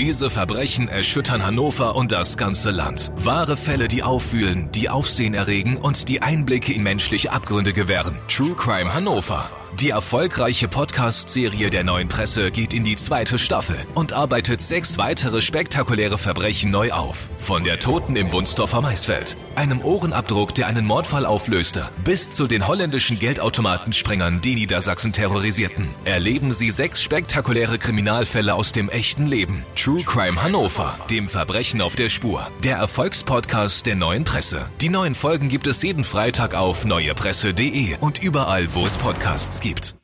[0.00, 3.12] Diese Verbrechen erschüttern Hannover und das ganze Land.
[3.16, 8.18] Wahre Fälle, die aufwühlen, die Aufsehen erregen und die Einblicke in menschliche Abgründe gewähren.
[8.26, 9.59] True Crime Hannover.
[9.78, 15.40] Die erfolgreiche Podcast-Serie der neuen Presse geht in die zweite Staffel und arbeitet sechs weitere
[15.40, 17.30] spektakuläre Verbrechen neu auf.
[17.38, 22.66] Von der Toten im Wunsdorfer Maisfeld, einem Ohrenabdruck, der einen Mordfall auflöste, bis zu den
[22.66, 25.86] holländischen Geldautomatensprengern, die Niedersachsen terrorisierten.
[26.04, 29.64] Erleben Sie sechs spektakuläre Kriminalfälle aus dem echten Leben.
[29.76, 32.50] True Crime Hannover, dem Verbrechen auf der Spur.
[32.64, 34.66] Der Erfolgspodcast der neuen Presse.
[34.80, 39.99] Die neuen Folgen gibt es jeden Freitag auf neuepresse.de und überall, wo es Podcasts gibt.